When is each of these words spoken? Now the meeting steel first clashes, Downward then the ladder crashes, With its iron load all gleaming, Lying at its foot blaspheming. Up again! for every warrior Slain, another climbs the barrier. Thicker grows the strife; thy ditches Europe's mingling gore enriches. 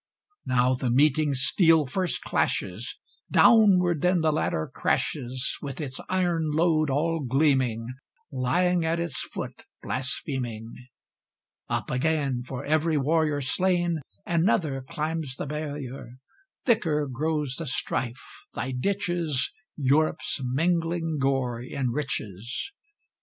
Now 0.47 0.73
the 0.73 0.89
meeting 0.89 1.35
steel 1.35 1.85
first 1.85 2.23
clashes, 2.23 2.97
Downward 3.29 4.01
then 4.01 4.21
the 4.21 4.31
ladder 4.31 4.67
crashes, 4.73 5.55
With 5.61 5.79
its 5.79 5.99
iron 6.09 6.49
load 6.49 6.89
all 6.89 7.19
gleaming, 7.23 7.85
Lying 8.31 8.83
at 8.83 8.99
its 8.99 9.21
foot 9.31 9.63
blaspheming. 9.83 10.73
Up 11.69 11.91
again! 11.91 12.41
for 12.47 12.65
every 12.65 12.97
warrior 12.97 13.41
Slain, 13.41 13.99
another 14.25 14.81
climbs 14.89 15.35
the 15.35 15.45
barrier. 15.45 16.15
Thicker 16.65 17.07
grows 17.07 17.57
the 17.59 17.67
strife; 17.67 18.25
thy 18.55 18.71
ditches 18.71 19.51
Europe's 19.77 20.41
mingling 20.43 21.19
gore 21.19 21.61
enriches. 21.61 22.71